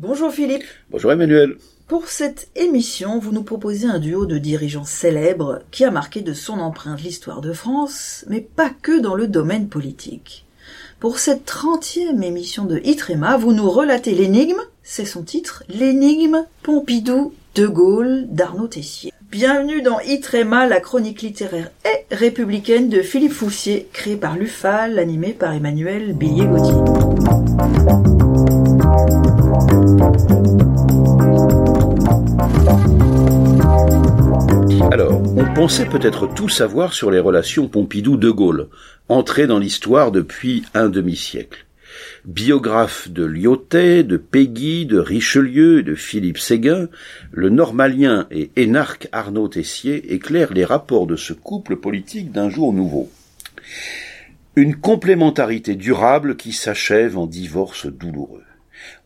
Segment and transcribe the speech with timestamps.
[0.00, 0.62] Bonjour Philippe.
[0.92, 1.56] Bonjour Emmanuel.
[1.88, 6.34] Pour cette émission, vous nous proposez un duo de dirigeants célèbres qui a marqué de
[6.34, 10.46] son empreinte l'histoire de France, mais pas que dans le domaine politique.
[11.00, 17.34] Pour cette trentième émission de Itrema, vous nous relatez l'énigme, c'est son titre, l'énigme Pompidou
[17.56, 19.12] de Gaulle d'Arnaud Tessier.
[19.32, 25.32] Bienvenue dans Itrema, la chronique littéraire et républicaine de Philippe Foussier, créée par l'UFAL, animée
[25.32, 26.76] par Emmanuel Billier-Gauthier.
[34.90, 38.68] Alors, on pensait peut-être tout savoir sur les relations Pompidou-De Gaulle,
[39.08, 41.66] entrées dans l'histoire depuis un demi-siècle.
[42.24, 46.88] Biographe de Lyotet, de Péguy, de Richelieu et de Philippe Séguin,
[47.32, 52.72] le normalien et énarque Arnaud Tessier éclaire les rapports de ce couple politique d'un jour
[52.72, 53.10] nouveau.
[54.56, 58.42] Une complémentarité durable qui s'achève en divorce douloureux.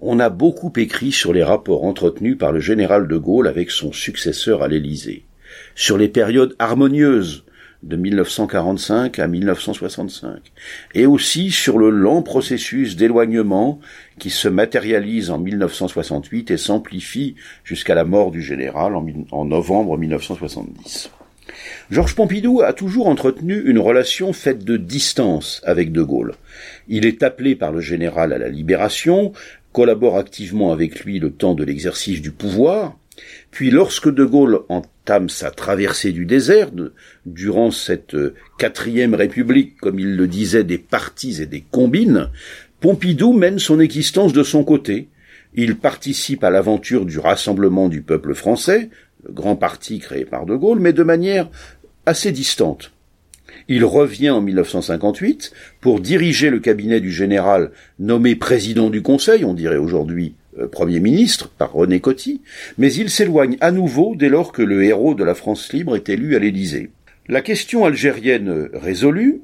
[0.00, 3.92] On a beaucoup écrit sur les rapports entretenus par le général de Gaulle avec son
[3.92, 5.24] successeur à l'Élysée,
[5.74, 7.44] sur les périodes harmonieuses
[7.82, 10.52] de 1945 à 1965,
[10.94, 13.80] et aussi sur le lent processus d'éloignement
[14.18, 21.10] qui se matérialise en 1968 et s'amplifie jusqu'à la mort du général en, novembre 1970.
[21.90, 26.34] Georges Pompidou a toujours entretenu une relation faite de distance avec De Gaulle.
[26.88, 29.32] Il est appelé par le général à la libération,
[29.72, 32.96] collabore activement avec lui le temps de l'exercice du pouvoir,
[33.50, 36.70] puis lorsque De Gaulle entame sa traversée du désert,
[37.26, 42.30] durant cette euh, quatrième république, comme il le disait, des partis et des combines,
[42.80, 45.08] Pompidou mène son existence de son côté.
[45.54, 48.90] Il participe à l'aventure du rassemblement du peuple français,
[49.30, 51.48] grand parti créé par De Gaulle, mais de manière
[52.06, 52.92] assez distante.
[53.68, 59.54] Il revient en 1958 pour diriger le cabinet du général nommé président du Conseil, on
[59.54, 62.42] dirait aujourd'hui euh, Premier ministre, par René Coty,
[62.76, 66.08] mais il s'éloigne à nouveau dès lors que le héros de la France libre est
[66.08, 66.90] élu à l'Élysée.
[67.28, 69.40] La question algérienne résolue,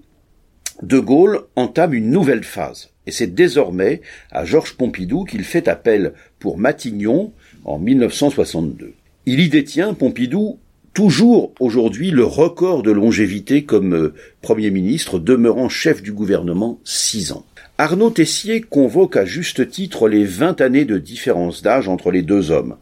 [0.82, 6.12] De Gaulle entame une nouvelle phase, et c'est désormais à Georges Pompidou qu'il fait appel
[6.38, 7.32] pour Matignon
[7.64, 8.92] en 1962.
[9.26, 10.58] Il y détient, Pompidou,
[10.98, 17.30] toujours aujourd'hui le record de longévité comme euh, Premier ministre, demeurant chef du gouvernement six
[17.30, 17.46] ans.
[17.78, 22.50] Arnaud Tessier convoque à juste titre les vingt années de différence d'âge entre les deux
[22.50, 22.78] hommes.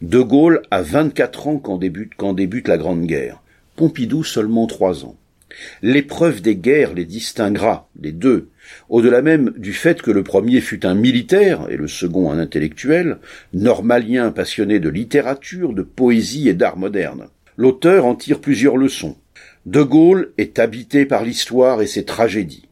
[0.00, 3.42] De Gaulle a vingt-quatre ans quand débute, quand débute la Grande Guerre.
[3.76, 5.18] Pompidou seulement trois ans.
[5.82, 8.48] L'épreuve des guerres les distinguera, les deux,
[8.88, 13.18] au-delà même du fait que le premier fut un militaire et le second un intellectuel,
[13.52, 17.28] normalien passionné de littérature, de poésie et d'art moderne.
[17.58, 19.16] L'auteur en tire plusieurs leçons.
[19.66, 22.68] De Gaulle est habité par l'histoire et ses tragédies.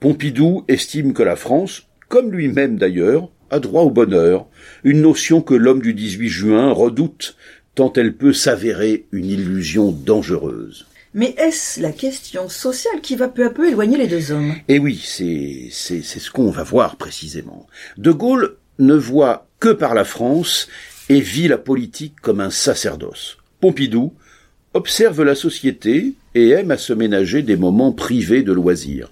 [0.00, 4.46] Pompidou estime que la France, comme lui-même d'ailleurs, a droit au bonheur,
[4.82, 7.36] une notion que l'homme du 18 juin redoute
[7.74, 10.86] tant elle peut s'avérer une illusion dangereuse.
[11.12, 14.54] Mais est-ce la question sociale qui va peu à peu éloigner les deux hommes?
[14.68, 17.66] Eh oui, c'est, c'est, c'est ce qu'on va voir précisément.
[17.98, 20.66] De Gaulle ne voit que par la France
[21.10, 23.36] et vit la politique comme un sacerdoce.
[23.60, 24.14] Pompidou
[24.74, 29.10] observe la société et aime à se ménager des moments privés de loisirs.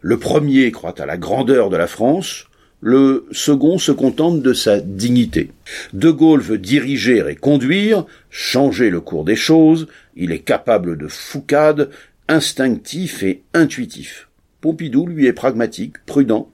[0.00, 2.46] Le premier croit à la grandeur de la France,
[2.80, 5.50] le second se contente de sa dignité.
[5.92, 9.86] De Gaulle veut diriger et conduire, changer le cours des choses,
[10.16, 11.90] il est capable de foucade,
[12.28, 14.28] instinctif et intuitif.
[14.60, 16.50] Pompidou, lui, est pragmatique, prudent,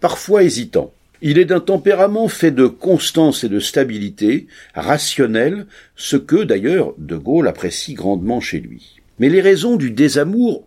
[0.00, 0.92] parfois hésitant.
[1.22, 5.66] Il est d'un tempérament fait de constance et de stabilité, rationnel,
[5.96, 9.00] ce que, d'ailleurs, De Gaulle apprécie grandement chez lui.
[9.18, 10.66] Mais les raisons du désamour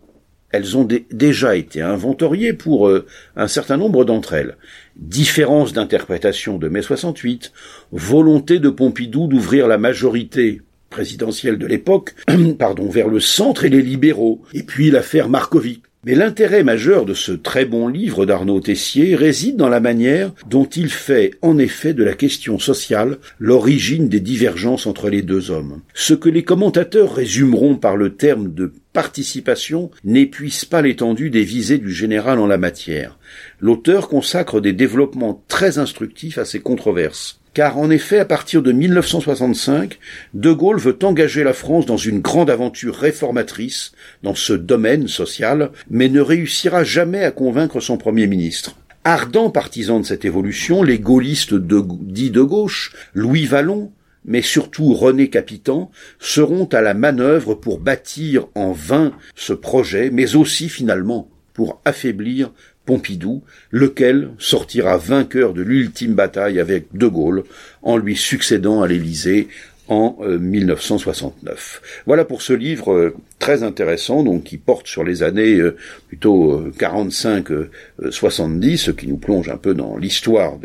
[0.55, 3.05] elles ont déjà été inventoriées pour euh,
[3.35, 4.55] un certain nombre d'entre elles.
[4.95, 7.51] Différence d'interprétation de mai 68,
[7.91, 12.15] volonté de Pompidou d'ouvrir la majorité présidentielle de l'époque,
[12.59, 15.83] pardon, vers le centre et les libéraux, et puis l'affaire Markovic.
[16.05, 20.65] Mais l'intérêt majeur de ce très bon livre d'Arnaud Tessier réside dans la manière dont
[20.65, 25.81] il fait en effet de la question sociale l'origine des divergences entre les deux hommes.
[25.95, 31.79] Ce que les commentateurs résumeront par le terme de participation n'épuise pas l'étendue des visées
[31.79, 33.17] du général en la matière.
[33.59, 38.73] L'auteur consacre des développements très instructifs à ces controverses car en effet, à partir de
[38.73, 39.97] 1965,
[40.33, 43.93] De Gaulle veut engager la France dans une grande aventure réformatrice
[44.23, 48.75] dans ce domaine social, mais ne réussira jamais à convaincre son Premier ministre.
[49.05, 53.93] Ardent partisan de cette évolution, les gaullistes dits de gauche, Louis Vallon,
[54.25, 60.35] mais surtout René Capitan, seront à la manœuvre pour bâtir en vain ce projet, mais
[60.35, 62.51] aussi finalement pour affaiblir
[62.85, 67.43] Pompidou, lequel sortira vainqueur de l'ultime bataille avec De Gaulle
[67.81, 69.47] en lui succédant à l'Élysée
[69.87, 71.81] en 1969.
[71.83, 75.77] Euh, voilà pour ce livre euh, très intéressant, donc qui porte sur les années euh,
[76.07, 80.57] plutôt 45-70, ce qui nous plonge un peu dans l'histoire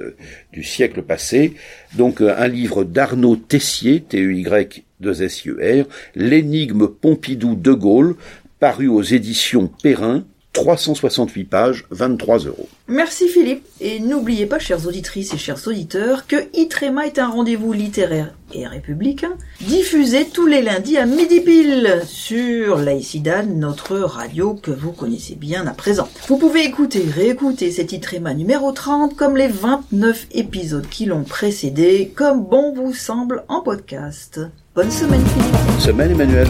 [0.53, 1.55] du siècle passé.
[1.97, 8.17] Donc un livre d'Arnaud Tessier, T-E-Y 2 s u r L'énigme Pompidou de Gaulle,
[8.59, 12.69] paru aux éditions Perrin, 368 pages, 23 euros.
[12.89, 13.65] Merci Philippe.
[13.81, 18.67] Et n'oubliez pas, chères auditrices et chers auditeurs, que Itrema est un rendez-vous littéraire et
[18.67, 19.31] républicain,
[19.61, 25.67] diffusé tous les lundis à midi pile sur Laïcidad, notre radio que vous connaissez bien
[25.69, 26.09] à présent.
[26.27, 32.13] Vous pouvez écouter, réécouter cet Itrema numéro 30 comme les 29 épisodes qui l'ont précédé,
[32.15, 34.41] comme bon vous semble en podcast.
[34.75, 35.67] Bonne semaine Philippe.
[35.67, 36.49] Bonne semaine Emmanuel.